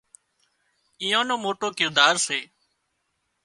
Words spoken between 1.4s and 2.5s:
موٽو ڪردار سي